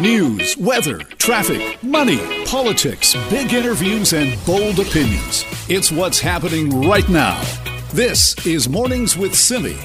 [0.00, 5.44] News, weather, traffic, money, politics, big interviews, and bold opinions.
[5.68, 7.38] It's what's happening right now.
[7.92, 9.76] This is Mornings with Simi.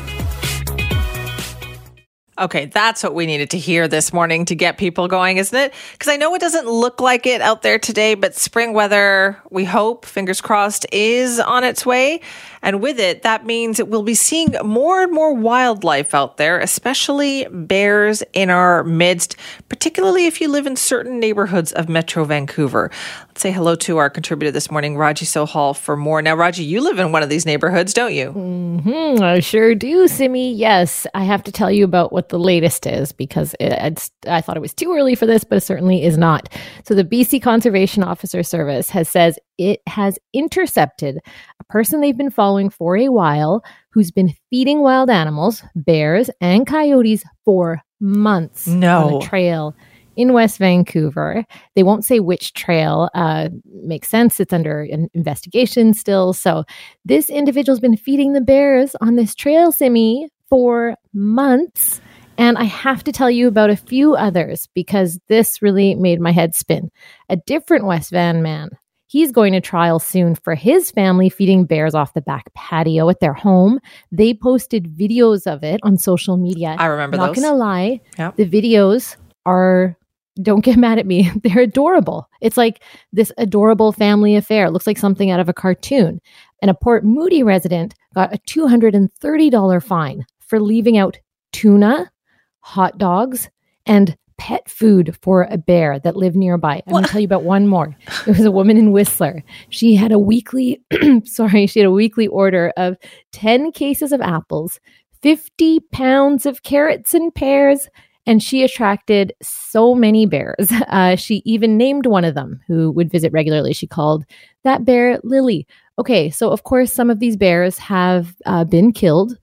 [2.37, 5.73] Okay, that's what we needed to hear this morning to get people going, isn't it?
[5.93, 9.63] Because I know it doesn't look like it out there today, but spring weather, we
[9.63, 12.21] hope, fingers crossed, is on its way.
[12.65, 17.45] And with it, that means we'll be seeing more and more wildlife out there, especially
[17.51, 19.35] bears in our midst,
[19.69, 22.89] particularly if you live in certain neighborhoods of Metro Vancouver.
[23.27, 26.23] Let's say hello to our contributor this morning, Raji Sohal, for more.
[26.23, 28.31] Now, Raji, you live in one of these neighborhoods, don't you?
[28.31, 30.51] Mm-hmm, I sure do, Simi.
[30.51, 34.57] Yes, I have to tell you about what the latest is because it's, I thought
[34.57, 36.49] it was too early for this, but it certainly is not.
[36.83, 41.19] So the BC Conservation Officer Service has says it has intercepted
[41.59, 46.67] a person they've been following for a while who's been feeding wild animals, bears and
[46.67, 49.07] coyotes for months no.
[49.07, 49.75] on a trail
[50.15, 51.45] in West Vancouver.
[51.75, 53.09] They won't say which trail.
[53.13, 54.39] Uh, makes sense.
[54.39, 56.33] It's under an investigation still.
[56.33, 56.63] So
[57.03, 62.01] this individual's been feeding the bears on this trail, Simi, for months.
[62.37, 66.31] And I have to tell you about a few others because this really made my
[66.31, 66.91] head spin.
[67.29, 68.69] A different West Van man.
[69.15, 73.21] He's going to trial soon for his family feeding bears off the back patio at
[73.21, 73.79] their home.
[74.11, 76.75] They posted videos of it on social media.
[76.77, 77.41] I remember Not those.
[77.41, 78.35] gonna lie, Yep.
[78.35, 79.95] the videos are
[80.43, 81.31] don't get mad at me.
[81.43, 82.27] They're adorable.
[82.41, 84.65] It's like this adorable family affair.
[84.65, 86.19] It looks like something out of a cartoon.
[86.61, 91.17] And a Port Moody resident got a $230 fine for leaving out
[91.53, 92.11] tuna,
[92.59, 93.49] hot dogs,
[93.85, 96.81] and pet food for a bear that lived nearby.
[96.85, 97.95] I'm going to tell you about one more.
[98.27, 99.43] It was a woman in Whistler.
[99.69, 100.81] She had a weekly,
[101.25, 102.97] sorry, she had a weekly order of
[103.31, 104.79] 10 cases of apples,
[105.21, 107.87] 50 pounds of carrots and pears,
[108.27, 110.71] and she attracted so many bears.
[110.87, 113.73] Uh, she even named one of them who would visit regularly.
[113.73, 114.23] She called
[114.63, 115.67] that bear Lily.
[115.99, 119.37] Okay, so of course, some of these bears have uh, been killed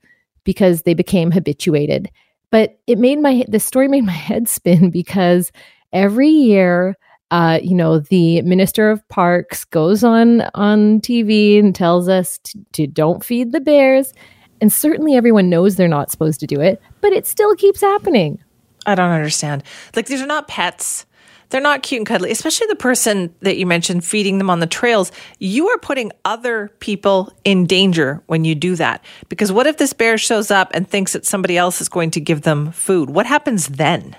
[0.45, 2.11] because they became habituated.
[2.53, 5.51] But it made my the story made my head spin because
[5.93, 6.97] every year,
[7.33, 12.65] uh, you know, the minister of parks goes on on TV and tells us to,
[12.75, 14.13] to don't feed the bears,
[14.61, 18.39] and certainly everyone knows they're not supposed to do it, but it still keeps happening.
[18.87, 19.65] I don't understand.
[19.97, 21.07] Like these are not pets.
[21.53, 24.67] They're not cute and cuddly, especially the person that you mentioned feeding them on the
[24.67, 25.13] trails.
[25.39, 29.05] You are putting other people in danger when you do that.
[29.29, 32.21] Because what if this bear shows up and thinks that somebody else is going to
[32.23, 33.11] give them food?
[33.11, 34.17] What happens then?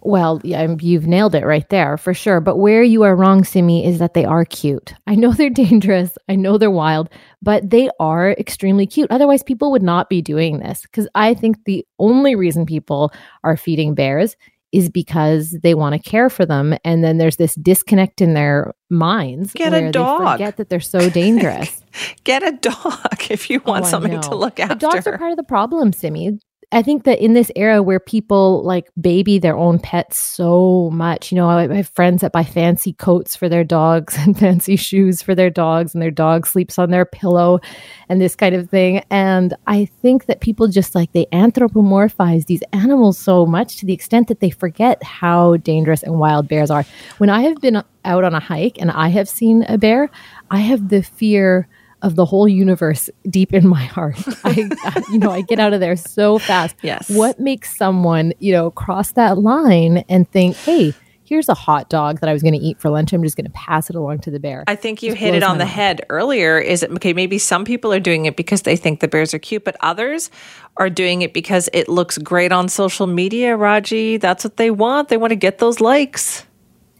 [0.00, 2.38] Well, yeah, you've nailed it right there for sure.
[2.40, 4.94] But where you are wrong, Simi, is that they are cute.
[5.08, 6.16] I know they're dangerous.
[6.28, 7.08] I know they're wild,
[7.42, 9.10] but they are extremely cute.
[9.10, 10.82] Otherwise, people would not be doing this.
[10.82, 13.12] Because I think the only reason people
[13.42, 14.36] are feeding bears
[14.74, 16.76] is because they want to care for them.
[16.84, 20.20] And then there's this disconnect in their minds Get a where dog.
[20.20, 21.80] they forget that they're so dangerous.
[22.24, 25.16] Get a dog if you oh, want Oh, I something to look But dogs are
[25.16, 26.40] part of the problem, Simi.
[26.74, 31.30] I think that in this era where people like baby their own pets so much,
[31.30, 35.22] you know, I have friends that buy fancy coats for their dogs and fancy shoes
[35.22, 37.60] for their dogs, and their dog sleeps on their pillow
[38.08, 39.04] and this kind of thing.
[39.08, 43.92] And I think that people just like they anthropomorphize these animals so much to the
[43.92, 46.84] extent that they forget how dangerous and wild bears are.
[47.18, 50.10] When I have been out on a hike and I have seen a bear,
[50.50, 51.68] I have the fear
[52.04, 54.16] of the whole universe deep in my heart.
[54.44, 56.76] I, you know, I get out of there so fast.
[56.82, 57.10] Yes.
[57.10, 60.94] What makes someone, you know, cross that line and think, hey,
[61.26, 63.12] here's a hot dog that I was going to eat for lunch.
[63.14, 64.62] I'm just going to pass it along to the bear.
[64.66, 65.74] I think you Just hit it on the mind.
[65.74, 66.58] head earlier.
[66.58, 67.14] Is it okay?
[67.14, 70.30] Maybe some people are doing it because they think the bears are cute, but others
[70.76, 73.56] are doing it because it looks great on social media.
[73.56, 75.08] Raji, that's what they want.
[75.08, 76.44] They want to get those likes.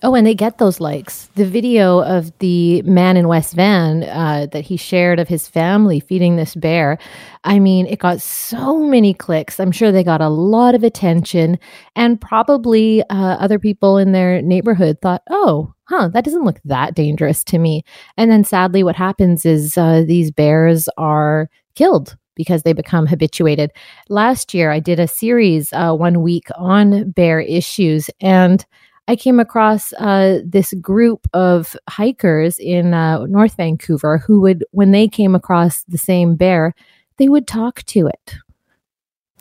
[0.07, 1.31] Oh, and they get those likes.
[1.35, 5.99] The video of the man in West Van uh, that he shared of his family
[5.99, 6.99] feeding this bear,
[7.45, 9.59] I mean, it got so many clicks.
[9.59, 11.59] I'm sure they got a lot of attention,
[11.97, 16.95] and probably uh, other people in their neighborhood thought, oh, huh, that doesn't look that
[16.95, 17.83] dangerous to me.
[18.19, 23.71] And then sadly, what happens is uh, these bears are killed because they become habituated.
[24.11, 28.67] Last year, I did a series uh, one week on bear issues, and
[29.07, 34.93] I came across uh, this group of hikers in uh, North Vancouver who would, when
[34.93, 36.75] they came across the same bear,
[37.19, 38.35] they would talk to it,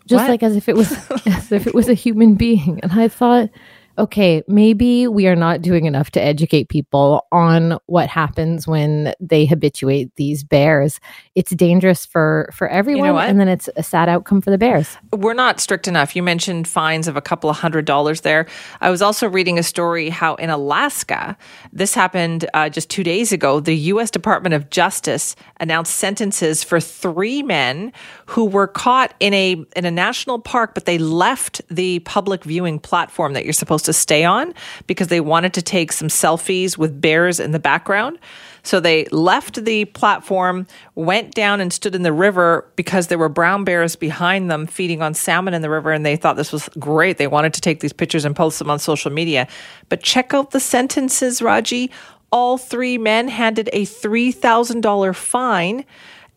[0.06, 0.30] just What?
[0.30, 0.92] like as if it was
[1.26, 2.80] as if it was a human being.
[2.84, 3.50] And I thought,
[3.98, 9.46] okay, maybe we are not doing enough to educate people on what happens when they
[9.46, 11.00] habituate these bears.
[11.36, 14.58] It's dangerous for for everyone, You know and then it's a sad outcome for the
[14.58, 14.98] bears.
[15.12, 16.16] We're not strict enough.
[16.16, 18.48] You mentioned fines of a couple of hundred dollars there.
[18.82, 21.38] I was also reading a story how in Alaska,
[21.72, 23.60] this happened uh, just two days ago.
[23.60, 24.10] The U.S.
[24.10, 27.94] Department of Justice announced sentences for three men
[28.26, 32.80] who were caught in a in a national park, but they left the public viewing
[32.80, 34.54] platform that you're supposed to stay on
[34.88, 38.20] because they wanted to take some selfies with bears in the background.
[38.64, 43.30] So they left the platform, went down and stood in the river because there were
[43.30, 45.92] brown bears behind them feeding on salmon in the river.
[45.92, 47.18] And they thought this was great.
[47.18, 49.48] They wanted to take these pictures and post them on social media.
[49.90, 51.92] But check out the sentences, Raji.
[52.32, 55.86] All three men handed a $3,000 fine,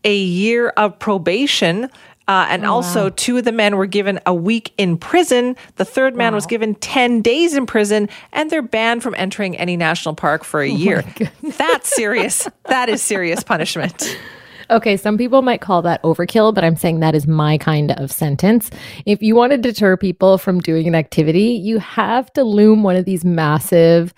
[0.05, 1.89] a year of probation.
[2.29, 5.55] Uh, and also, two of the men were given a week in prison.
[5.77, 9.77] The third man was given 10 days in prison, and they're banned from entering any
[9.77, 11.05] national park for a year.
[11.43, 12.49] That's serious.
[12.65, 14.19] that is serious punishment.
[14.71, 18.11] Okay, some people might call that overkill, but I'm saying that is my kind of
[18.11, 18.71] sentence.
[19.05, 22.97] If you want to deter people from doing an activity, you have to loom one
[22.97, 24.13] of these massive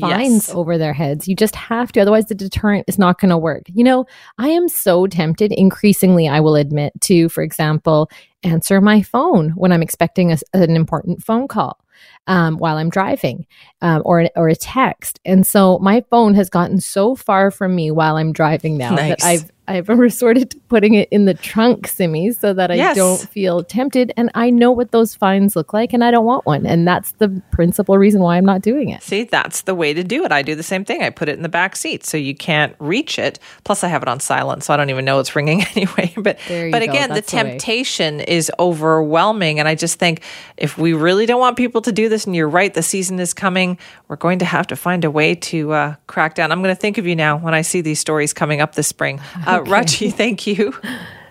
[0.00, 0.54] fines Yes.
[0.54, 1.26] over their heads.
[1.28, 3.62] You just have to, otherwise, the deterrent is not going to work.
[3.72, 4.06] You know,
[4.38, 8.10] I am so tempted, increasingly, I will admit, to, for example,
[8.42, 11.78] answer my phone when I'm expecting a, an important phone call.
[12.26, 13.46] Um, while I'm driving,
[13.82, 17.90] um, or or a text, and so my phone has gotten so far from me
[17.90, 19.44] while I'm driving now that Nice.
[19.66, 22.96] I've I've resorted to putting it in the trunk, Simi, so that I Yes.
[22.96, 24.12] don't feel tempted.
[24.16, 26.66] And I know what those fines look like, and I don't want one.
[26.66, 29.02] And that's the principal reason why I'm not doing it.
[29.02, 30.32] See, that's the way to do it.
[30.32, 31.02] I do the same thing.
[31.02, 33.38] I put it in the back seat so you can't reach it.
[33.64, 36.12] Plus, I have it on silent, so I don't even know it's ringing anyway.
[36.16, 40.22] But but again, the That's the temptation is overwhelming, and I just think
[40.56, 43.32] if we really don't want people to do this, and you're right, the season is
[43.34, 43.78] coming,
[44.08, 46.52] we're going to have to find a way to uh, crack down.
[46.52, 48.86] I'm going to think of you now when I see these stories coming up this
[48.88, 49.20] spring.
[49.46, 50.74] Uh, Uh, Raji, thank you.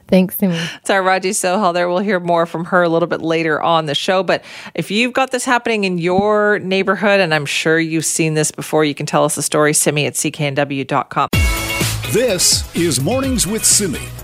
[0.07, 0.55] Thanks, Simi.
[0.75, 1.89] It's our Raji Sohal there.
[1.89, 4.21] We'll hear more from her a little bit later on the show.
[4.21, 4.43] But
[4.75, 8.85] if you've got this happening in your neighborhood, and I'm sure you've seen this before,
[8.85, 9.73] you can tell us the story.
[9.73, 11.29] Simi at cknw.com.
[12.11, 14.22] This is Mornings with Simi.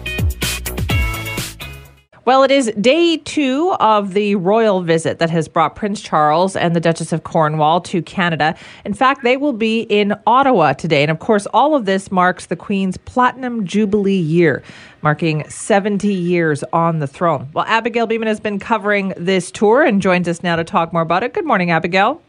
[2.29, 6.75] Well, it is day two of the royal visit that has brought Prince Charles and
[6.75, 8.53] the Duchess of Cornwall to Canada.
[8.85, 11.01] In fact, they will be in Ottawa today.
[11.01, 14.61] And of course, all of this marks the Queen's Platinum Jubilee year,
[15.01, 17.49] marking 70 years on the throne.
[17.51, 21.01] Well, Abigail Bimman has been covering this tour and joins us now to talk more
[21.01, 21.33] about it.
[21.33, 22.21] Good morning, Abigail.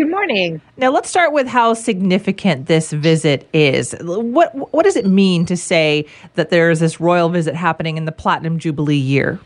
[0.00, 0.62] Good morning.
[0.78, 3.94] Now let's start with how significant this visit is.
[4.00, 6.06] What what does it mean to say
[6.36, 9.38] that there is this royal visit happening in the Platinum Jubilee year?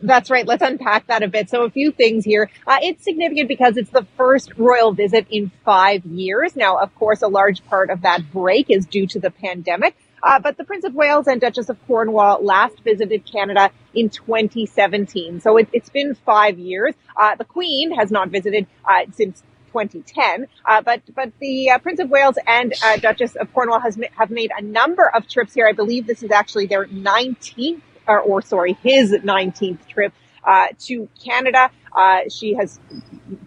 [0.00, 0.46] That's right.
[0.46, 1.50] Let's unpack that a bit.
[1.50, 2.48] So, a few things here.
[2.68, 6.54] Uh, it's significant because it's the first royal visit in five years.
[6.54, 9.96] Now, of course, a large part of that break is due to the pandemic.
[10.24, 15.40] Uh, but the Prince of Wales and Duchess of Cornwall last visited Canada in 2017.
[15.40, 16.94] So it, it's been five years.
[17.20, 19.42] Uh, the Queen has not visited uh, since
[19.72, 20.46] 2010.
[20.64, 24.06] Uh, but but the uh, Prince of Wales and uh, Duchess of Cornwall has ma-
[24.16, 25.68] have made a number of trips here.
[25.68, 30.14] I believe this is actually their 19th, or, or sorry, his 19th trip
[30.46, 31.70] uh, to Canada.
[31.94, 32.80] Uh, she has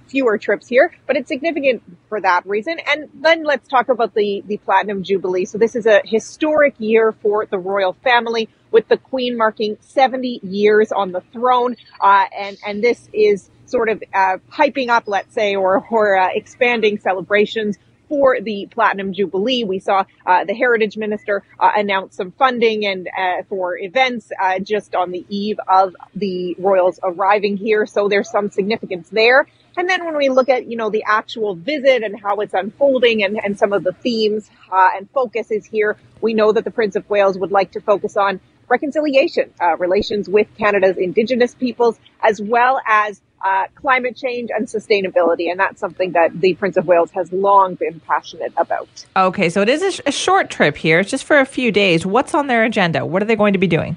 [0.08, 2.78] fewer trips here, but it's significant for that reason.
[2.88, 5.46] And then let's talk about the, the Platinum Jubilee.
[5.46, 10.40] So this is a historic year for the royal family with the Queen marking 70
[10.44, 11.76] years on the throne.
[12.00, 16.30] Uh, and, and this is sort of, uh, hyping up, let's say, or, or, uh,
[16.34, 17.78] expanding celebrations
[18.10, 19.64] for the Platinum Jubilee.
[19.64, 24.60] We saw uh, the Heritage Minister uh, announce some funding and uh, for events uh,
[24.60, 27.86] just on the eve of the royals arriving here.
[27.86, 29.48] So there's some significance there.
[29.78, 33.24] And then when we look at, you know, the actual visit and how it's unfolding
[33.24, 36.96] and, and some of the themes uh, and focuses here, we know that the Prince
[36.96, 42.42] of Wales would like to focus on reconciliation, uh, relations with Canada's Indigenous peoples, as
[42.42, 45.50] well as uh, climate change and sustainability.
[45.50, 49.06] And that's something that the Prince of Wales has long been passionate about.
[49.16, 51.00] Okay, so it is a, sh- a short trip here.
[51.00, 52.06] It's just for a few days.
[52.06, 53.06] What's on their agenda?
[53.06, 53.96] What are they going to be doing?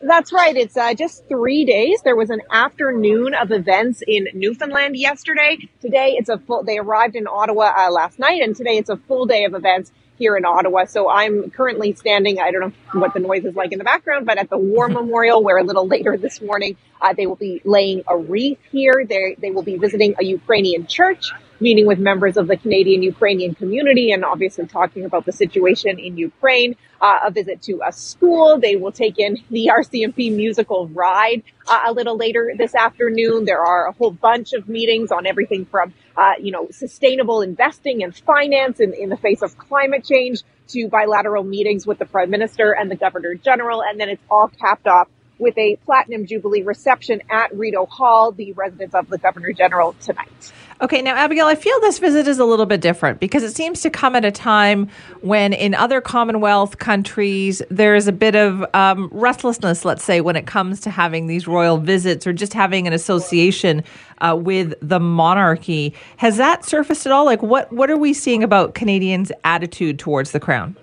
[0.00, 0.56] That's right.
[0.56, 2.02] It's uh, just three days.
[2.02, 5.58] There was an afternoon of events in Newfoundland yesterday.
[5.80, 8.96] Today it's a full, they arrived in Ottawa uh, last night and today it's a
[8.96, 10.84] full day of events here in Ottawa.
[10.84, 14.26] So I'm currently standing, I don't know what the noise is like in the background,
[14.26, 17.60] but at the War Memorial where a little later this morning, uh, they will be
[17.64, 19.04] laying a wreath here.
[19.08, 21.30] They, they will be visiting a Ukrainian church.
[21.60, 26.16] meeting with members of the Canadian Ukrainian community and obviously talking about the situation in
[26.16, 26.76] Ukraine.
[27.00, 28.58] Uh, a visit to a school.
[28.58, 33.44] They will take in the RCMP musical ride uh, a little later this afternoon.
[33.44, 38.02] There are a whole bunch of meetings on everything from, uh, you know, sustainable investing
[38.02, 42.30] and finance in, in the face of climate change to bilateral meetings with the prime
[42.30, 43.80] minister and the governor general.
[43.80, 48.52] And then it's all capped off with a platinum jubilee reception at Rideau Hall, the
[48.52, 50.52] residence of the governor general tonight.
[50.80, 53.80] Okay, now, Abigail, I feel this visit is a little bit different because it seems
[53.80, 54.88] to come at a time
[55.22, 60.36] when in other Commonwealth countries there is a bit of um, restlessness, let's say, when
[60.36, 63.82] it comes to having these royal visits or just having an association
[64.20, 65.94] uh, with the monarchy.
[66.18, 67.24] Has that surfaced at all?
[67.24, 70.76] Like, what, what are we seeing about Canadians' attitude towards the crown?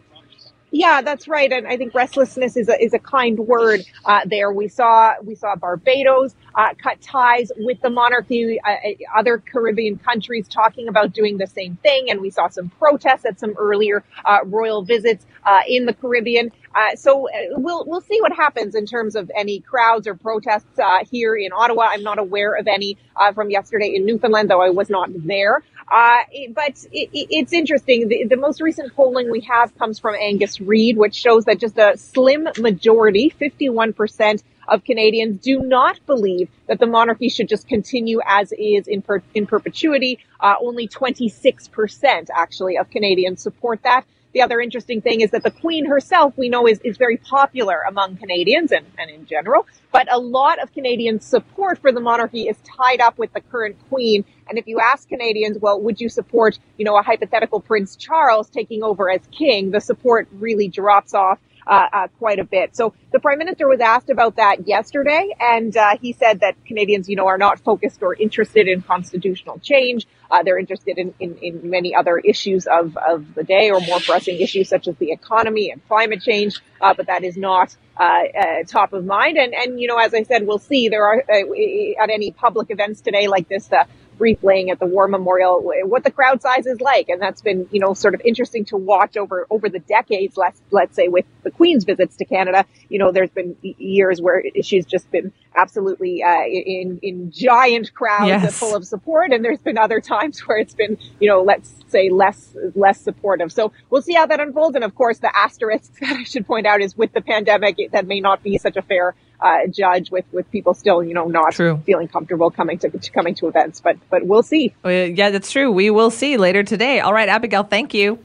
[0.71, 4.51] Yeah, that's right, and I think restlessness is a is a kind word uh, there.
[4.51, 8.59] We saw we saw Barbados uh, cut ties with the monarchy.
[8.61, 8.77] Uh, uh,
[9.19, 13.39] other Caribbean countries talking about doing the same thing, and we saw some protests at
[13.39, 16.51] some earlier uh, royal visits uh, in the Caribbean.
[16.97, 20.79] so we'll we'll see what happens in terms of any crowds or protests
[21.09, 21.85] here in Ottawa.
[21.89, 22.97] I'm not aware of any
[23.33, 25.63] from yesterday in Newfoundland, though I was not there.
[25.91, 26.23] Uh,
[26.53, 28.07] but it, it, it's interesting.
[28.07, 31.77] The, the, most recent polling we have comes from Angus Reid, which shows that just
[31.77, 38.19] a slim majority, 51% of Canadians do not believe that the monarchy should just continue
[38.25, 40.17] as is in, per, in perpetuity.
[40.39, 44.05] Uh, only 26% actually of Canadians support that.
[44.35, 47.79] The other interesting thing is that the Queen herself, we know, is, is very popular
[47.87, 49.65] among Canadians and, and in general.
[49.93, 53.77] But a lot of Canadians' support for the monarchy is tied up with the current
[53.87, 54.25] Queen.
[54.49, 58.49] And if you ask Canadians, well, would you support, you know, a hypothetical Prince Charles
[58.49, 59.71] taking over as king?
[59.71, 62.75] The support really drops off uh, uh, quite a bit.
[62.75, 67.09] So the prime minister was asked about that yesterday, and uh, he said that Canadians,
[67.09, 70.05] you know, are not focused or interested in constitutional change.
[70.29, 73.99] Uh, they're interested in, in, in, many other issues of, of the day or more
[73.99, 78.23] pressing issues such as the economy and climate change, uh, but that is not uh,
[78.67, 79.37] top of mind.
[79.37, 80.89] And, and, you know, as I said, we'll see.
[80.89, 83.87] There are, at any public events today like this, brief
[84.19, 87.09] laying at the War Memorial, what the crowd size is like.
[87.09, 90.61] And that's been, you know, sort of interesting to watch over, over the decades, let's,
[90.71, 92.65] let's say with the Queen's visits to Canada.
[92.89, 98.27] You know, there's been years where she's just been absolutely, uh, in, in giant crowds
[98.27, 98.57] yes.
[98.57, 99.31] full of support.
[99.31, 103.51] And there's been other times where it's been, you know, let's say less, less supportive.
[103.51, 104.75] So we'll see how that unfolds.
[104.75, 108.07] And of course, the asterisk that I should point out is with the pandemic, that
[108.07, 111.53] may not be such a fair uh, judge with with people still you know not
[111.53, 111.79] true.
[111.85, 114.73] feeling comfortable coming to, to, coming to events but but we'll see.
[114.83, 115.71] Uh, yeah that's true.
[115.71, 116.99] We will see later today.
[116.99, 118.19] All right abigail thank you.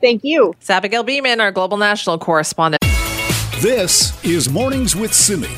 [0.00, 0.54] Thank you.
[0.58, 2.82] It's abigail bimman our global national correspondent.
[3.60, 5.48] This is mornings with simi.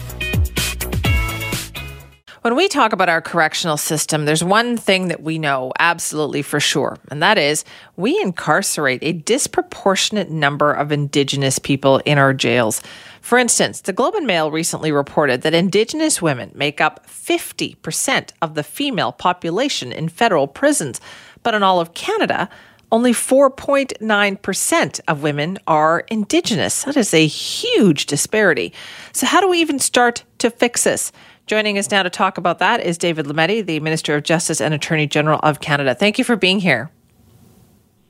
[2.42, 6.60] When we talk about our correctional system, there's one thing that we know absolutely for
[6.60, 7.64] sure, and that is
[7.96, 12.80] we incarcerate a disproportionate number of Indigenous people in our jails.
[13.28, 18.54] For instance, the Globe and Mail recently reported that Indigenous women make up 50% of
[18.54, 20.98] the female population in federal prisons,
[21.42, 22.48] but in all of Canada,
[22.90, 26.84] only 4.9% of women are Indigenous.
[26.84, 28.72] That is a huge disparity.
[29.12, 31.12] So, how do we even start to fix this?
[31.46, 34.72] Joining us now to talk about that is David Lametti, the Minister of Justice and
[34.72, 35.94] Attorney General of Canada.
[35.94, 36.90] Thank you for being here.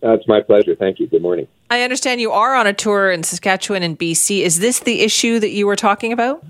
[0.01, 0.77] Uh, it's my pleasure.
[0.77, 1.09] Thank you.
[1.09, 1.49] Good morning.
[1.71, 4.41] I understand you are on a tour in Saskatchewan and BC.
[4.41, 6.43] Is this the issue that you were talking about?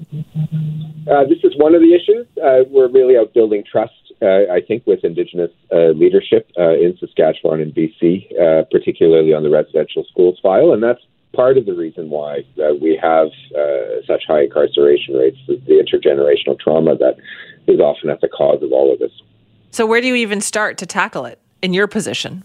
[1.11, 2.27] Uh, this is one of the issues.
[2.43, 6.97] Uh, we're really out building trust, uh, I think, with Indigenous uh, leadership uh, in
[6.99, 10.73] Saskatchewan and BC, particularly on the residential schools file.
[10.73, 11.01] And that's
[11.33, 15.83] part of the reason why uh, we have uh, such high incarceration rates, the, the
[15.83, 17.17] intergenerational trauma that
[17.67, 19.13] is often at the cause of all of this.
[19.71, 22.43] So, where do you even start to tackle it in your position?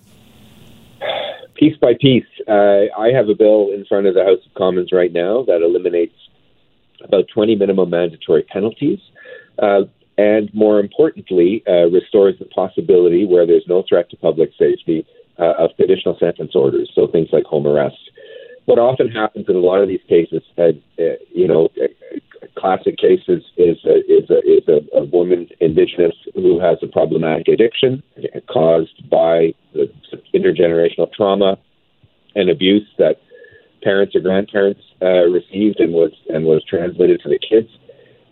[1.55, 2.25] Piece by piece.
[2.47, 5.61] Uh, I have a bill in front of the House of Commons right now that
[5.61, 6.15] eliminates
[7.03, 8.99] about 20 minimum mandatory penalties.
[9.61, 9.81] Uh,
[10.17, 15.05] and more importantly, uh, restores the possibility where there's no threat to public safety
[15.39, 17.97] uh, of conditional sentence orders, so things like home arrest
[18.65, 21.69] what often happens in a lot of these cases, uh, uh, you know,
[22.57, 27.47] classic cases is a, is a, is a, a woman indigenous who has a problematic
[27.47, 28.01] addiction
[28.51, 29.91] caused by the
[30.33, 31.57] intergenerational trauma
[32.35, 33.17] and abuse that
[33.83, 37.69] parents or grandparents uh, received and was and was transmitted to the kids.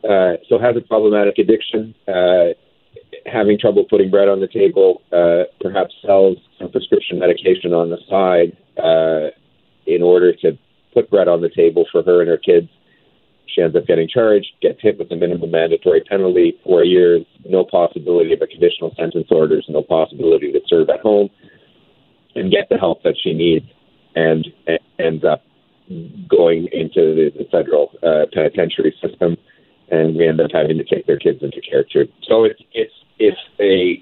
[0.03, 2.55] Uh, so has a problematic addiction, uh,
[3.25, 7.97] having trouble putting bread on the table, uh, perhaps sells some prescription medication on the
[8.09, 9.29] side, uh,
[9.95, 10.57] in order to
[10.93, 12.67] put bread on the table for her and her kids.
[13.47, 17.65] She ends up getting charged, gets hit with a minimum mandatory penalty, four years, no
[17.65, 21.29] possibility of a conditional sentence orders, no possibility to serve at home,
[22.35, 23.65] and get the help that she needs,
[24.15, 25.43] and, and ends up
[26.29, 29.35] going into the, the federal uh, penitentiary system,
[29.89, 32.07] and we end up having to take their kids into care too.
[32.23, 34.01] So it's it's it's a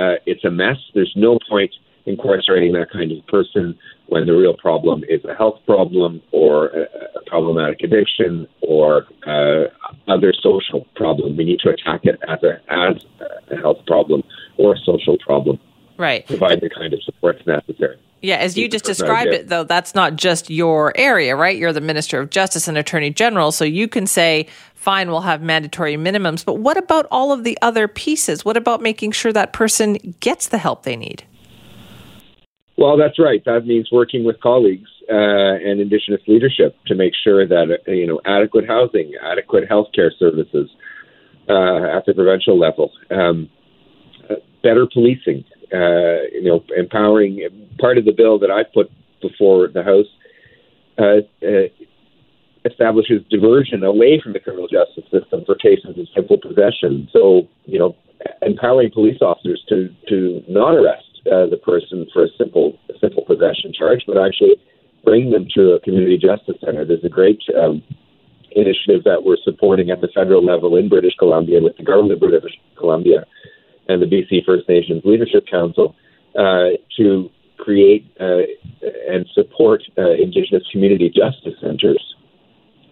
[0.00, 0.76] uh, it's a mess.
[0.94, 1.72] There's no point
[2.06, 6.82] incarcerating that kind of person when the real problem is a health problem or a,
[7.16, 9.64] a problematic addiction or uh,
[10.08, 11.36] other social problem.
[11.36, 13.04] We need to attack it as a as
[13.50, 14.22] a health problem
[14.58, 15.58] or a social problem.
[15.98, 16.26] Right.
[16.26, 17.98] Provide the kind of support necessary.
[18.22, 21.56] Yeah, as you just described it, though, that's not just your area, right?
[21.56, 25.42] You're the Minister of Justice and Attorney General, so you can say, fine, we'll have
[25.42, 26.44] mandatory minimums.
[26.44, 28.44] But what about all of the other pieces?
[28.44, 31.24] What about making sure that person gets the help they need?
[32.78, 33.42] Well, that's right.
[33.44, 38.06] That means working with colleagues uh, and Indigenous leadership to make sure that uh, you
[38.06, 40.70] know adequate housing, adequate healthcare services
[41.48, 43.48] uh, at the provincial level, um,
[44.62, 47.40] better policing, uh, you know, empowering.
[47.78, 50.06] Part of the bill that I put before the House
[50.98, 51.68] uh, uh,
[52.64, 57.08] establishes diversion away from the criminal justice system for cases of simple possession.
[57.12, 57.96] So, you know,
[58.40, 63.24] empowering police officers to to not arrest uh, the person for a simple a simple
[63.24, 64.56] possession charge, but actually
[65.04, 66.84] bring them to a community justice center.
[66.84, 67.82] There's a great um,
[68.52, 72.20] initiative that we're supporting at the federal level in British Columbia with the government of
[72.20, 73.24] British Columbia
[73.88, 75.94] and the BC First Nations Leadership Council
[76.38, 78.42] uh, to create uh,
[79.08, 82.02] and support uh, Indigenous community justice centers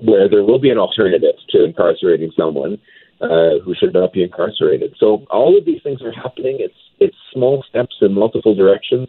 [0.00, 2.78] where there will be an alternative to incarcerating someone
[3.20, 4.94] uh, who should not be incarcerated.
[4.98, 6.56] So all of these things are happening.
[6.58, 9.08] It's it's small steps in multiple directions.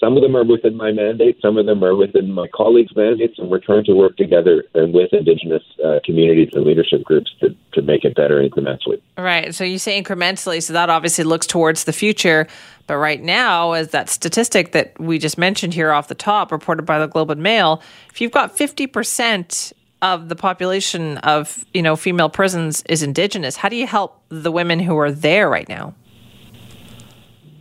[0.00, 3.38] Some of them are within my mandate, some of them are within my colleagues' mandates,
[3.38, 7.54] and we're trying to work together and with Indigenous uh, communities and leadership groups to,
[7.74, 9.02] to make it better incrementally.
[9.18, 9.54] Right.
[9.54, 12.46] So you say incrementally, so that obviously looks towards the future.
[12.86, 16.86] But right now, as that statistic that we just mentioned here off the top, reported
[16.86, 21.94] by the Globe and Mail, if you've got 50% of the population of you know
[21.94, 25.94] female prisons is indigenous how do you help the women who are there right now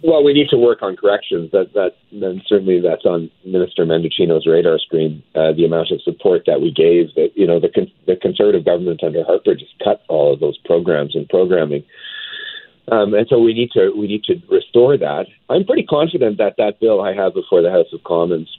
[0.01, 1.51] well, we need to work on corrections.
[1.51, 5.23] That that then certainly that's on Minister Mendicino's radar screen.
[5.35, 8.65] Uh, the amount of support that we gave, that you know, the con- the Conservative
[8.65, 11.83] government under Harper just cut all of those programs and programming,
[12.91, 15.25] um, and so we need to we need to restore that.
[15.49, 18.49] I'm pretty confident that that bill I have before the House of Commons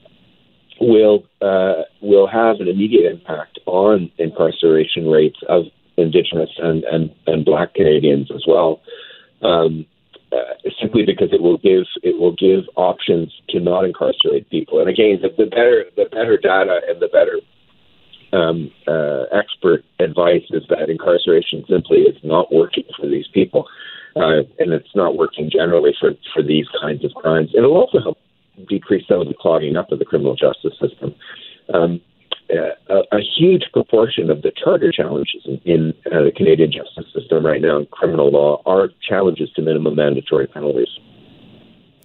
[0.81, 5.65] will uh, will have an immediate impact on incarceration rates of
[5.97, 8.81] Indigenous and and, and Black Canadians as well.
[9.43, 9.87] Um,
[10.33, 14.81] uh, simply because it will give it will give options to not incarcerate people.
[14.81, 17.41] And again, the, the better the better data and the better
[18.33, 23.67] um, uh, expert advice is that incarceration simply is not working for these people,
[24.17, 27.51] uh, and it's not working generally for for these kinds of crimes.
[27.57, 28.19] It'll also help
[28.69, 31.15] decrease some of the clogging up of the criminal justice system.
[31.73, 32.01] Um,
[32.51, 37.45] a, a, huge proportion of the charter challenges in, in uh, the Canadian justice system
[37.45, 40.89] right now in criminal law are challenges to minimum mandatory penalties.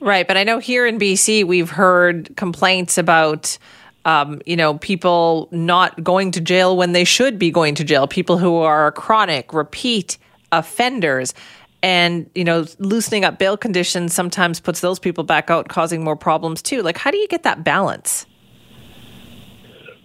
[0.02, 3.58] Right, but I know here in BC we've heard complaints about
[4.06, 8.08] um, you know, people not going to jail when they should be going to jail,
[8.08, 10.20] people who are chronic, repeat
[10.52, 11.34] offenders.
[11.82, 16.16] And, you know, loosening up bail conditions sometimes puts those people back out, causing more
[16.16, 16.84] problems too.
[16.84, 18.28] Like, how do you get that balance?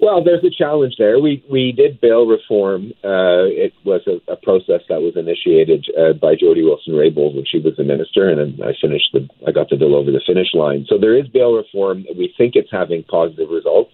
[0.01, 1.21] Well, there's a challenge there.
[1.21, 2.93] We we did bail reform.
[3.05, 7.59] Uh, it was a, a, process that was initiated uh, by Jody Wilson-Raybould when she
[7.59, 10.55] was the minister, and then I finished the I got the bill over the finish
[10.55, 10.87] line.
[10.89, 12.07] So there is bail reform.
[12.17, 13.93] We think it's having positive results.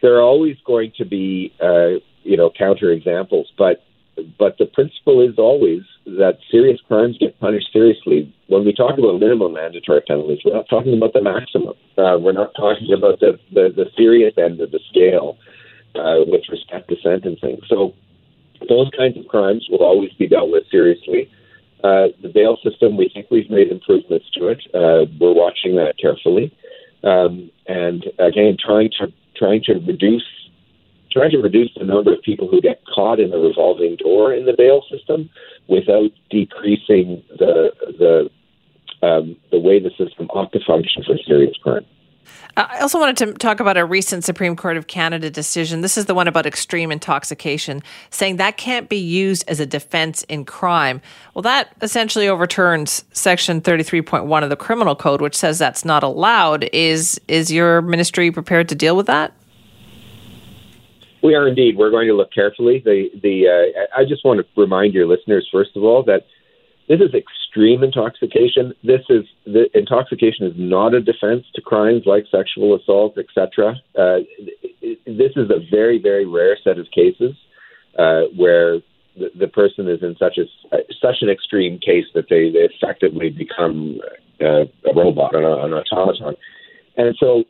[0.00, 3.84] There are always going to be uh, you know counter examples, but
[4.38, 8.32] but the principle is always that serious crimes get punished seriously.
[8.46, 11.74] When we talk about minimum mandatory penalties, we're not talking about the maximum.
[11.98, 15.36] Uh, we're not talking about the, the, the serious end of the scale
[15.96, 17.58] uh, with respect to sentencing.
[17.68, 17.92] So
[18.68, 21.30] those kinds of crimes will always be dealt with seriously.
[21.82, 24.62] Uh, the bail system, we think we've made improvements to it.
[24.72, 26.56] Uh, we're watching that carefully,
[27.04, 30.24] um, and again, trying to trying to reduce
[31.16, 34.44] trying to reduce the number of people who get caught in the revolving door in
[34.44, 35.30] the bail system
[35.66, 38.30] without decreasing the the
[39.06, 41.86] um, the way the system ought to function for serious crime.
[42.58, 45.82] I also wanted to talk about a recent Supreme Court of Canada decision.
[45.82, 50.22] This is the one about extreme intoxication, saying that can't be used as a defense
[50.24, 51.02] in crime.
[51.34, 56.68] Well, that essentially overturns Section 33.1 of the Criminal Code, which says that's not allowed.
[56.72, 59.32] Is is your ministry prepared to deal with that?
[61.26, 61.76] We are indeed.
[61.76, 62.80] We're going to look carefully.
[62.84, 66.22] The the uh, I just want to remind your listeners first of all that
[66.88, 68.72] this is extreme intoxication.
[68.84, 73.74] This is the intoxication is not a defense to crimes like sexual assault, etc.
[73.98, 74.18] Uh,
[75.04, 77.34] this is a very very rare set of cases
[77.98, 78.78] uh, where
[79.16, 80.44] the, the, person is in such a
[81.02, 83.98] such an extreme case that they, they effectively become
[84.40, 86.36] uh, a robot, an, an automaton,
[86.96, 87.42] and so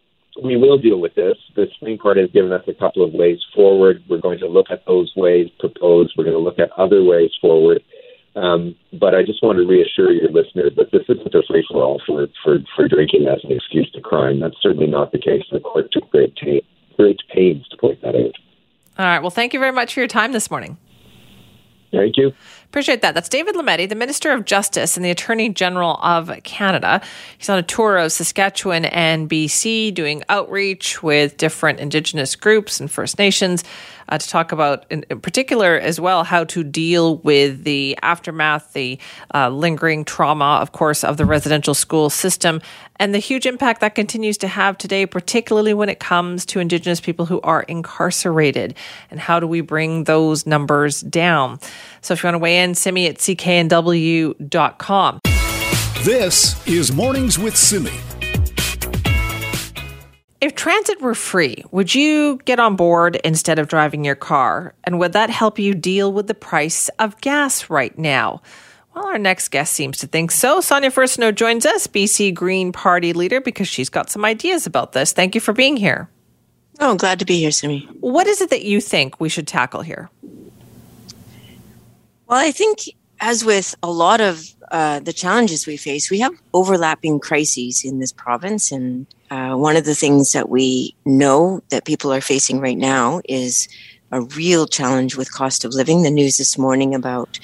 [0.42, 1.36] we will deal with this.
[1.54, 4.02] The Supreme Court has given us a couple of ways forward.
[4.08, 6.14] We're going to look at those ways proposed.
[6.16, 7.82] We're going to look at other ways forward.
[8.34, 11.82] Um, but I just want to reassure your listeners that this isn't a free for
[11.82, 14.40] all for, for, for drinking as an excuse to crime.
[14.40, 15.42] That's certainly not the case.
[15.50, 18.34] The court took great, ta- great pains to point that out.
[18.98, 19.20] All right.
[19.20, 20.76] Well, thank you very much for your time this morning.
[21.92, 22.32] Thank you.
[22.76, 23.14] Appreciate that.
[23.14, 27.00] That's David Lametti, the Minister of Justice and the Attorney General of Canada.
[27.38, 32.90] He's on a tour of Saskatchewan and BC doing outreach with different Indigenous groups and
[32.90, 33.64] First Nations
[34.08, 38.72] uh, to talk about, in, in, particular, as well, how to deal with the aftermath,
[38.72, 38.98] the
[39.34, 42.60] uh, lingering trauma, of course, of the residential school system,
[42.98, 47.00] and the huge impact that continues to have today, particularly when it comes to Indigenous
[47.00, 48.74] people who are incarcerated.
[49.10, 51.58] And how do we bring those numbers down?
[52.00, 55.20] So if you want to weigh in, Simi at cknw.com.
[56.02, 58.05] This is Mornings with Simi.
[60.46, 64.76] If transit were free, would you get on board instead of driving your car?
[64.84, 68.42] And would that help you deal with the price of gas right now?
[68.94, 70.60] Well, our next guest seems to think so.
[70.60, 75.12] Sonia Furstenau joins us, BC Green Party leader, because she's got some ideas about this.
[75.12, 76.08] Thank you for being here.
[76.78, 77.80] Oh, glad to be here, Simi.
[77.98, 80.10] What is it that you think we should tackle here?
[82.28, 82.82] Well, I think,
[83.18, 87.98] as with a lot of uh, the challenges we face, we have overlapping crises in
[87.98, 88.70] this province.
[88.70, 93.20] And uh, one of the things that we know that people are facing right now
[93.24, 93.68] is
[94.12, 96.02] a real challenge with cost of living.
[96.02, 97.38] The news this morning about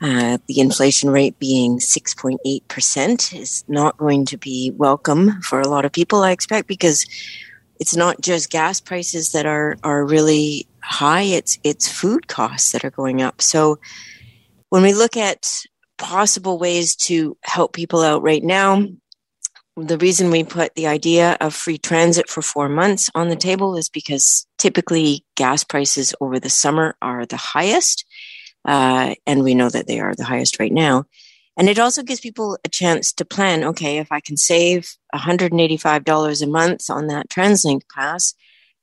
[0.00, 5.84] uh, the inflation rate being 6.8% is not going to be welcome for a lot
[5.84, 7.06] of people, I expect, because
[7.78, 12.84] it's not just gas prices that are, are really high, it's, it's food costs that
[12.84, 13.40] are going up.
[13.40, 13.78] So
[14.70, 15.64] when we look at
[16.02, 18.84] possible ways to help people out right now.
[19.76, 23.76] The reason we put the idea of free transit for four months on the table
[23.76, 28.04] is because typically gas prices over the summer are the highest.
[28.66, 31.04] Uh, and we know that they are the highest right now.
[31.56, 36.42] And it also gives people a chance to plan okay, if I can save $185
[36.42, 38.34] a month on that TransLink pass,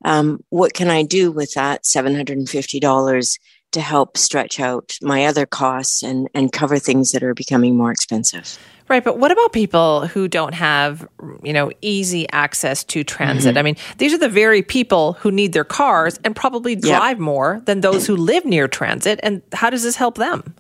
[0.06, 3.40] um, what can I do with that $750
[3.72, 7.92] to help stretch out my other costs and, and cover things that are becoming more
[7.92, 8.58] expensive.
[8.88, 11.08] Right, but what about people who don't have,
[11.44, 13.52] you know, easy access to transit?
[13.52, 13.58] Mm-hmm.
[13.60, 17.20] I mean, these are the very people who need their cars and probably drive yep.
[17.20, 19.20] more than those who live near transit.
[19.22, 20.56] And how does this help them?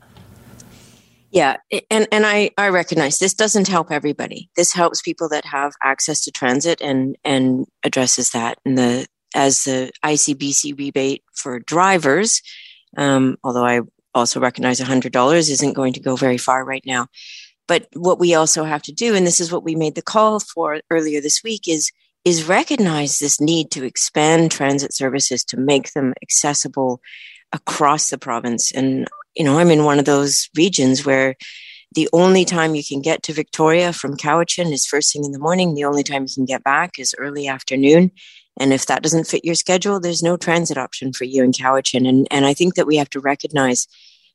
[1.32, 1.58] Yeah,
[1.92, 4.50] and and I I recognize this doesn't help everybody.
[4.56, 8.58] This helps people that have access to transit and and addresses that.
[8.66, 12.42] And the as the ICBC rebate for drivers,
[12.98, 13.82] um, although I
[14.14, 17.08] also recognize $100 isn't going to go very far right now.
[17.68, 20.40] But what we also have to do, and this is what we made the call
[20.40, 21.92] for earlier this week, is
[22.26, 27.00] is recognize this need to expand transit services to make them accessible
[27.54, 28.72] across the province.
[28.72, 31.36] And you know, I'm in one of those regions where
[31.94, 35.40] the only time you can get to Victoria from Cowichan is first thing in the
[35.40, 35.74] morning.
[35.74, 38.12] The only time you can get back is early afternoon.
[38.60, 42.08] And if that doesn't fit your schedule, there's no transit option for you in Cowichan.
[42.08, 43.88] And, and I think that we have to recognize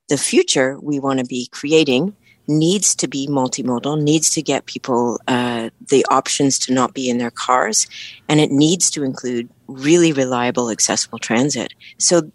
[0.09, 2.15] the future we want to be creating
[2.47, 7.19] needs to be multimodal, needs to get people uh, the options to not be in
[7.19, 7.87] their cars,
[8.29, 11.73] and it needs to include really reliable, accessible transit.
[11.99, 12.31] So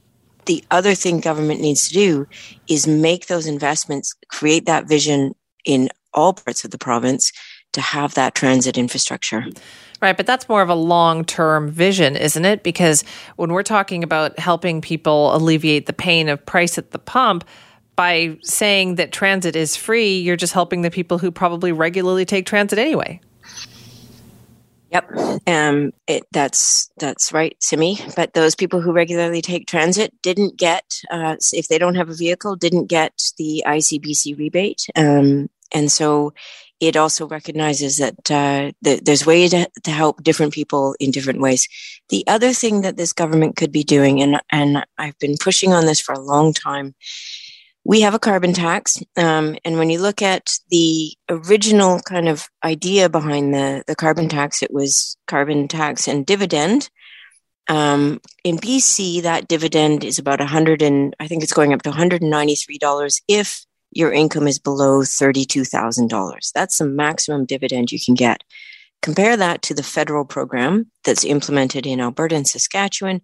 [0.45, 2.27] the other thing government needs to do
[2.67, 7.31] is make those investments, create that vision in all parts of the province
[7.73, 9.45] to have that transit infrastructure.
[10.01, 12.63] Right, but that's more of a long term vision, isn't it?
[12.63, 13.03] Because
[13.35, 17.43] when we're talking about helping people alleviate the pain of price at the pump,
[17.99, 22.45] by saying that transit is free, you're just helping the people who probably regularly take
[22.45, 23.19] transit anyway.
[24.91, 25.11] Yep,
[25.45, 27.99] um, it, that's that's right, Simi.
[28.15, 32.15] But those people who regularly take transit didn't get, uh, if they don't have a
[32.15, 36.33] vehicle, didn't get the ICBC rebate, um, and so
[36.79, 41.41] it also recognizes that, uh, that there's ways to, to, help different people in different
[41.41, 41.67] ways.
[42.07, 45.85] The other thing that this government could be doing, and, and I've been pushing on
[45.85, 46.95] this for a long time,
[47.83, 49.01] we have a carbon tax.
[49.17, 54.29] Um, and when you look at the original kind of idea behind the, the carbon
[54.29, 56.89] tax, it was carbon tax and dividend.
[57.69, 61.91] um, in BC, that dividend is about 100 and I think it's going up to
[61.91, 66.51] $193 if your income is below $32,000.
[66.53, 68.43] That's the maximum dividend you can get.
[69.01, 73.21] Compare that to the federal program that's implemented in Alberta and Saskatchewan,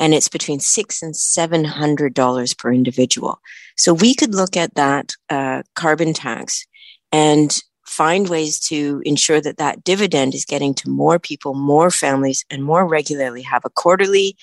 [0.00, 3.38] and it's between six and seven hundred dollars per individual.
[3.76, 6.66] So we could look at that uh, carbon tax
[7.12, 7.54] and
[7.86, 12.64] find ways to ensure that that dividend is getting to more people, more families, and
[12.64, 14.36] more regularly have a quarterly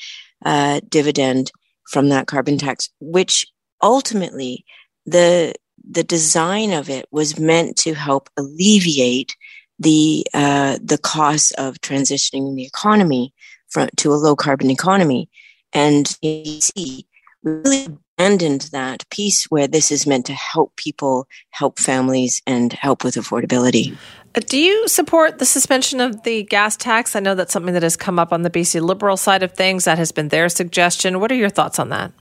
[0.45, 1.51] uh, dividend
[1.89, 3.47] from that carbon tax, which
[3.81, 4.65] ultimately
[5.07, 5.53] the
[5.89, 9.35] the design of it was meant to help alleviate
[9.79, 13.33] the uh, the cost of transitioning the economy
[13.69, 15.29] from to a low carbon economy.
[15.73, 17.05] And BC
[17.43, 17.85] really
[18.17, 23.15] abandoned that piece where this is meant to help people, help families, and help with
[23.15, 23.95] affordability.
[24.35, 27.15] Uh, do you support the suspension of the gas tax?
[27.15, 29.85] I know that's something that has come up on the BC Liberal side of things.
[29.85, 31.19] That has been their suggestion.
[31.19, 32.11] What are your thoughts on that?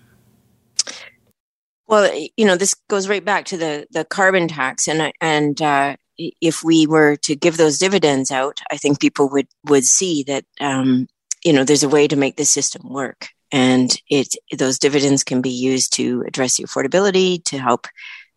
[1.88, 5.96] Well, you know, this goes right back to the the carbon tax, and and uh,
[6.18, 10.44] if we were to give those dividends out, I think people would would see that
[10.60, 11.06] um,
[11.44, 15.40] you know there's a way to make the system work, and it those dividends can
[15.42, 17.86] be used to address the affordability to help,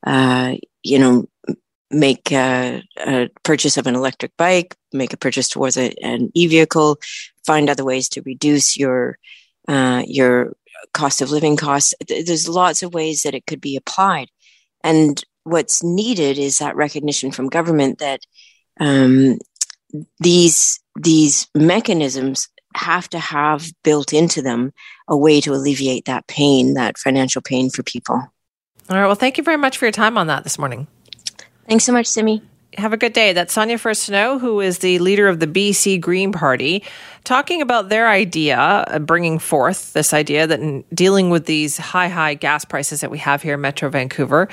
[0.05, 1.25] uh, you know,
[1.89, 6.47] make a, a, purchase of an electric bike, make a purchase towards a, an e
[6.47, 6.99] vehicle,
[7.45, 9.17] find other ways to reduce your
[9.67, 10.53] uh, your
[10.93, 11.93] cost of living costs.
[12.07, 14.29] There's lots of ways that it could be applied,
[14.83, 18.21] and what's needed is that recognition from government that
[18.79, 19.39] um,
[20.19, 24.71] these these mechanisms have to have built into them
[25.07, 28.15] a way to alleviate that pain, that financial pain for people.
[28.15, 29.05] All right.
[29.05, 30.87] Well, thank you very much for your time on that this morning.
[31.67, 32.41] Thanks so much, Simi.
[32.77, 33.33] Have a good day.
[33.33, 36.83] That's Sonia Furstenau, who is the leader of the BC Green Party,
[37.23, 42.09] talking about their idea, uh, bringing forth this idea that in dealing with these high,
[42.09, 44.47] high gas prices that we have here in Metro Vancouver,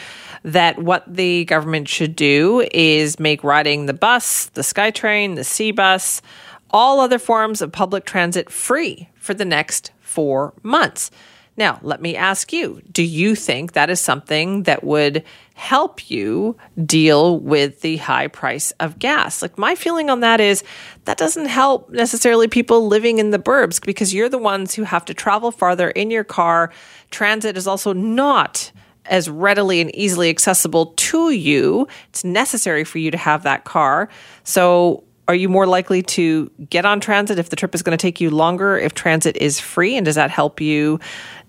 [0.45, 6.23] that what the government should do is make riding the bus, the SkyTrain, the SeaBus,
[6.71, 11.11] all other forms of public transit free for the next four months.
[11.57, 16.57] Now, let me ask you do you think that is something that would help you
[16.85, 19.41] deal with the high price of gas?
[19.41, 20.63] Like, my feeling on that is
[21.05, 25.05] that doesn't help necessarily people living in the burbs because you're the ones who have
[25.07, 26.73] to travel farther in your car.
[27.11, 28.71] Transit is also not
[29.07, 31.87] as readily and easily accessible to you.
[32.09, 34.09] It's necessary for you to have that car.
[34.45, 38.01] So, are you more likely to get on transit if the trip is going to
[38.01, 39.97] take you longer if transit is free?
[39.97, 41.01] And does that help you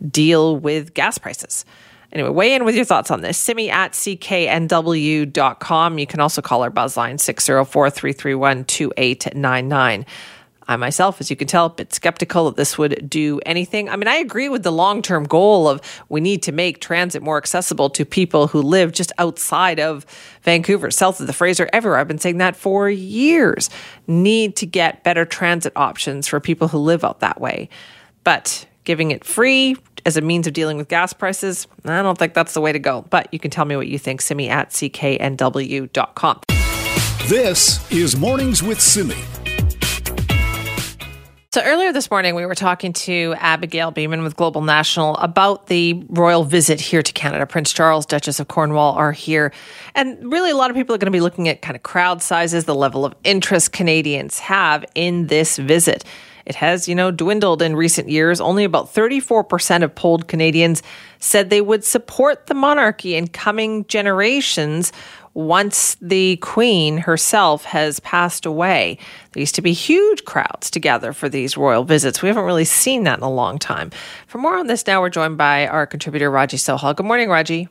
[0.10, 1.66] deal with gas prices?
[2.12, 3.38] Anyway, weigh in with your thoughts on this.
[3.38, 5.30] Simi at cknw.com.
[6.00, 10.06] You can also call our buzzline 604 331 2899.
[10.68, 13.90] I myself, as you can tell, a bit skeptical that this would do anything.
[13.90, 17.22] I mean, I agree with the long term goal of we need to make transit
[17.22, 20.06] more accessible to people who live just outside of
[20.44, 22.00] Vancouver, south of the Fraser, everywhere.
[22.00, 23.70] I've been saying that for years.
[24.08, 27.70] Need to get better transit options for people who live out that way.
[28.24, 32.34] But giving it free as a means of dealing with gas prices, I don't think
[32.34, 33.06] that's the way to go.
[33.10, 36.42] But you can tell me what you think, Simi at cknw.com.
[37.28, 39.16] This is Mornings with Simi.
[41.50, 46.04] So earlier this morning, we were talking to Abigail Bimman with Global National about the
[46.10, 47.46] royal visit here to Canada.
[47.46, 49.54] Prince Charles, Duchess of Cornwall are here.
[49.96, 52.22] And really, a lot of people are going to be looking at kind of crowd
[52.22, 56.04] sizes, the level of interest Canadians have in this visit.
[56.46, 58.42] It has, you know, dwindled in recent years.
[58.42, 60.84] Only about 34% of polled Canadians
[61.20, 64.92] said they would support the monarchy in coming generations
[65.38, 68.98] once the queen herself has passed away.
[69.32, 72.24] There used to be huge crowds together for these royal visits.
[72.24, 73.92] We haven't really seen that in a long time.
[74.26, 76.96] For more on this now, we're joined by our contributor, Raji Sohal.
[76.96, 77.70] Good morning, Raji.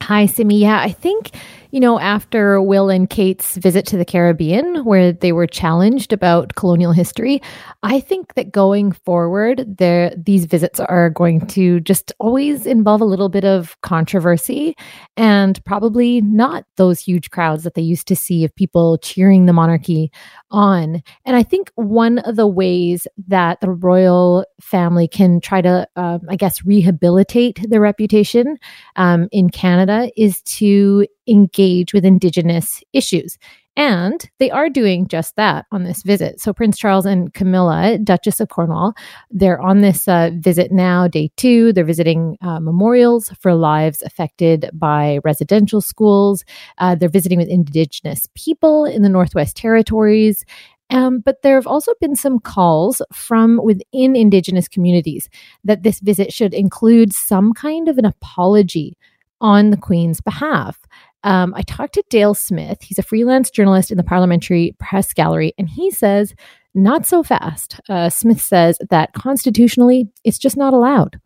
[0.00, 0.56] Hi, Simi.
[0.56, 1.32] Yeah, I think
[1.74, 6.54] you know, after Will and Kate's visit to the Caribbean, where they were challenged about
[6.54, 7.42] colonial history,
[7.82, 13.04] I think that going forward, there these visits are going to just always involve a
[13.04, 14.76] little bit of controversy
[15.16, 19.52] and probably not those huge crowds that they used to see of people cheering the
[19.52, 20.12] monarchy
[20.54, 21.02] on.
[21.26, 26.20] And I think one of the ways that the royal family can try to, um,
[26.30, 28.56] I guess, rehabilitate their reputation
[28.94, 33.36] um, in Canada is to engage with Indigenous issues.
[33.76, 36.40] And they are doing just that on this visit.
[36.40, 38.94] So, Prince Charles and Camilla, Duchess of Cornwall,
[39.30, 41.72] they're on this uh, visit now, day two.
[41.72, 46.44] They're visiting uh, memorials for lives affected by residential schools.
[46.78, 50.44] Uh, they're visiting with Indigenous people in the Northwest Territories.
[50.90, 55.28] Um, but there have also been some calls from within Indigenous communities
[55.64, 58.96] that this visit should include some kind of an apology
[59.40, 60.78] on the Queen's behalf.
[61.22, 62.82] Um, I talked to Dale Smith.
[62.82, 66.34] He's a freelance journalist in the Parliamentary Press Gallery, and he says,
[66.74, 67.80] not so fast.
[67.88, 71.20] Uh, Smith says that constitutionally, it's just not allowed.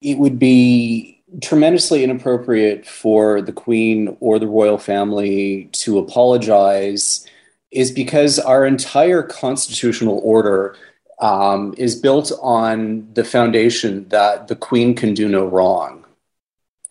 [0.00, 7.26] It would be tremendously inappropriate for the Queen or the royal family to apologize,
[7.70, 10.74] is because our entire constitutional order
[11.20, 15.99] um, is built on the foundation that the Queen can do no wrong,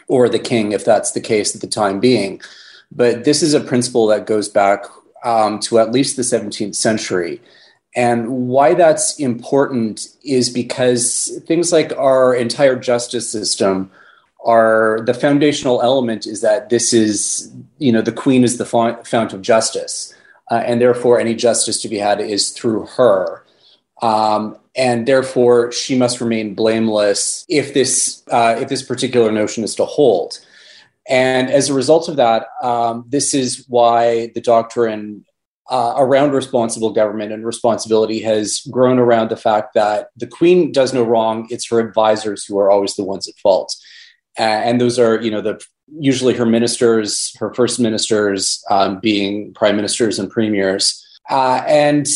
[0.10, 2.42] or the King, if that's the case at the time being.
[2.92, 4.84] But this is a principle that goes back
[5.24, 7.40] um, to at least the 17th century.
[7.96, 13.92] And why that's important is because things like our entire justice system
[14.46, 19.34] are the foundational element is that this is, you know, the queen is the fount
[19.34, 20.14] of justice.
[20.52, 23.44] Uh, and therefore, any justice to be had is through her.
[24.02, 29.76] Um, and therefore, she must remain blameless if this uh, if this particular notion is
[29.76, 30.40] to hold.
[31.10, 35.26] And as a result of that, um, this is why the doctrine
[35.70, 40.94] uh, around responsible government and responsibility has grown around the fact that the queen does
[40.94, 43.76] no wrong it's her advisors who are always the ones at fault
[44.40, 45.64] uh, and those are you know the
[46.00, 52.08] usually her ministers her first ministers um, being prime ministers and premiers uh, and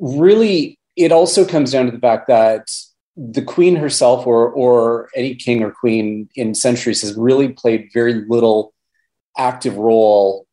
[0.00, 2.68] really it also comes down to the fact that
[3.16, 8.14] the queen herself or or any king or queen in centuries has really played very
[8.28, 8.74] little
[9.36, 10.46] active role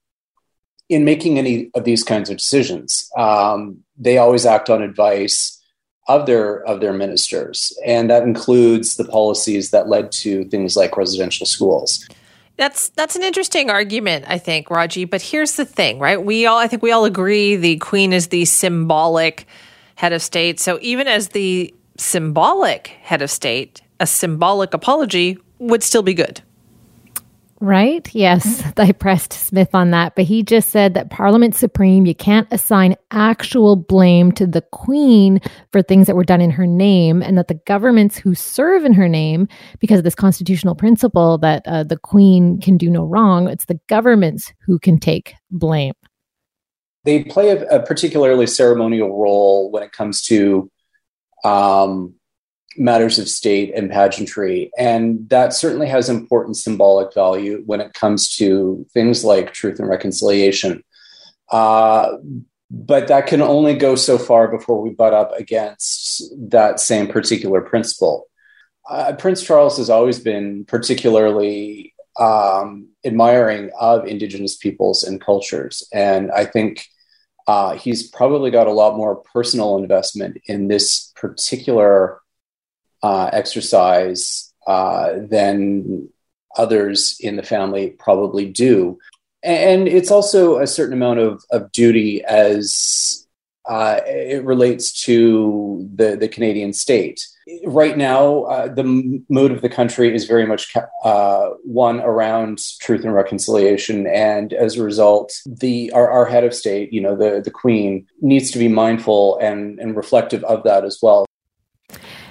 [0.87, 3.09] in making any of these kinds of decisions.
[3.17, 5.59] Um, they always act on advice
[6.07, 10.95] of their of their ministers, and that includes the policies that led to things like
[10.95, 12.07] residential schools.
[12.57, 15.05] That's that's an interesting argument, I think, Raji.
[15.05, 16.23] But here's the thing, right?
[16.23, 19.45] We all, I think, we all agree the Queen is the symbolic
[19.95, 20.59] head of state.
[20.59, 26.41] So even as the symbolic head of state, a symbolic apology would still be good.
[27.61, 28.13] Right?
[28.13, 32.47] Yes, I pressed Smith on that, but he just said that Parliament Supreme, you can't
[32.51, 35.39] assign actual blame to the Queen
[35.71, 38.93] for things that were done in her name, and that the governments who serve in
[38.93, 39.47] her name,
[39.79, 43.79] because of this constitutional principle that uh, the Queen can do no wrong, it's the
[43.87, 45.93] governments who can take blame.
[47.05, 50.69] They play a, a particularly ceremonial role when it comes to
[51.43, 52.15] um,
[52.77, 54.71] matters of state and pageantry.
[54.77, 59.87] And that certainly has important symbolic value when it comes to things like truth and
[59.87, 60.83] reconciliation.
[61.51, 62.17] Uh,
[62.71, 67.61] but that can only go so far before we butt up against that same particular
[67.61, 68.25] principle.
[68.89, 75.87] Uh, Prince Charles has always been particularly um, admiring of Indigenous peoples and cultures.
[75.93, 76.87] And I think
[77.47, 82.19] uh, he's probably got a lot more personal investment in this particular
[83.03, 86.09] uh, exercise uh, than
[86.57, 88.97] others in the family probably do.
[89.43, 93.27] And it's also a certain amount of, of duty as
[93.65, 97.27] uh, it relates to the, the Canadian state.
[97.65, 98.83] Right now, uh, the
[99.29, 104.77] mood of the country is very much uh, one around truth and reconciliation, and as
[104.77, 108.57] a result, the our, our head of state, you know, the the Queen, needs to
[108.57, 111.25] be mindful and and reflective of that as well.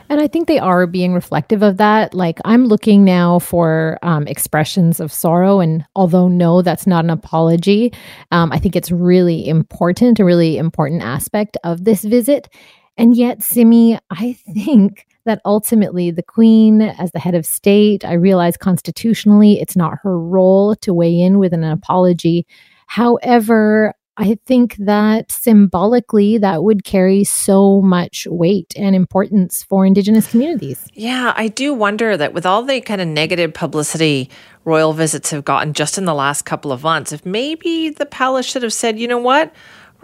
[0.09, 2.12] And I think they are being reflective of that.
[2.12, 5.61] Like I'm looking now for um, expressions of sorrow.
[5.61, 7.92] And although, no, that's not an apology,
[8.31, 12.48] um, I think it's really important, a really important aspect of this visit.
[12.96, 18.12] And yet, Simi, I think that ultimately the queen, as the head of state, I
[18.12, 22.46] realize constitutionally it's not her role to weigh in with an apology.
[22.87, 30.30] However, I think that symbolically that would carry so much weight and importance for Indigenous
[30.30, 30.87] communities.
[30.92, 34.30] Yeah, I do wonder that with all the kind of negative publicity
[34.64, 38.46] royal visits have gotten just in the last couple of months, if maybe the palace
[38.46, 39.52] should have said, you know what,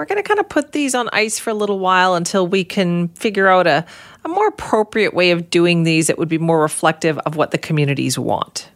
[0.00, 2.64] we're going to kind of put these on ice for a little while until we
[2.64, 3.84] can figure out a,
[4.24, 7.58] a more appropriate way of doing these that would be more reflective of what the
[7.58, 8.70] communities want.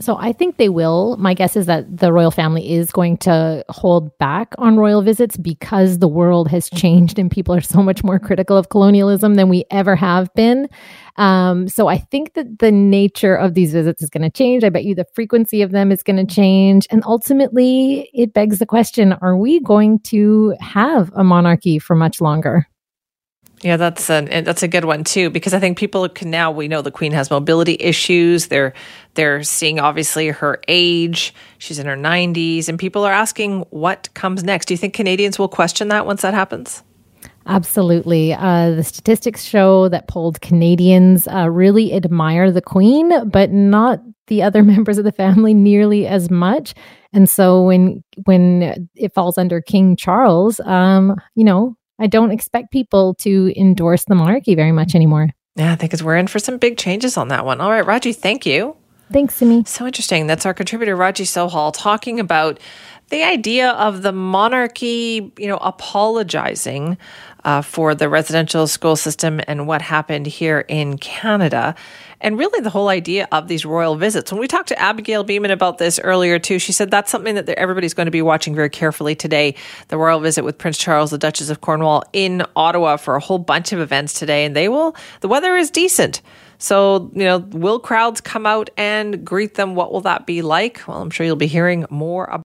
[0.00, 1.16] So I think they will.
[1.18, 5.36] My guess is that the royal family is going to hold back on royal visits
[5.36, 9.48] because the world has changed and people are so much more critical of colonialism than
[9.48, 10.68] we ever have been.
[11.16, 14.64] Um, so I think that the nature of these visits is going to change.
[14.64, 16.88] I bet you the frequency of them is going to change.
[16.90, 22.20] And ultimately, it begs the question are we going to have a monarchy for much
[22.20, 22.66] longer?
[23.64, 26.68] Yeah, that's a that's a good one too because I think people can now we
[26.68, 28.48] know the queen has mobility issues.
[28.48, 28.74] They're
[29.14, 31.32] they're seeing obviously her age.
[31.56, 34.66] She's in her 90s and people are asking what comes next.
[34.66, 36.82] Do you think Canadians will question that once that happens?
[37.46, 38.34] Absolutely.
[38.34, 44.42] Uh, the statistics show that polled Canadians uh, really admire the Queen, but not the
[44.42, 46.74] other members of the family nearly as much.
[47.14, 52.72] And so when when it falls under King Charles, um, you know, I don't expect
[52.72, 55.30] people to endorse the monarchy very much anymore.
[55.56, 57.60] Yeah, I think as we're in for some big changes on that one.
[57.60, 58.76] All right, Raji, thank you.
[59.12, 59.64] Thanks, Simi.
[59.64, 60.26] So interesting.
[60.26, 62.58] That's our contributor, Raji Sohal, talking about
[63.10, 66.96] the idea of the monarchy, you know, apologizing
[67.44, 71.74] uh, for the residential school system and what happened here in Canada.
[72.20, 74.32] And really, the whole idea of these royal visits.
[74.32, 77.48] When we talked to Abigail Bimman about this earlier, too, she said that's something that
[77.50, 79.56] everybody's going to be watching very carefully today.
[79.88, 83.38] The royal visit with Prince Charles, the Duchess of Cornwall in Ottawa for a whole
[83.38, 84.46] bunch of events today.
[84.46, 86.22] And they will, the weather is decent.
[86.56, 89.74] So, you know, will crowds come out and greet them?
[89.74, 90.80] What will that be like?
[90.86, 92.42] Well, I'm sure you'll be hearing more about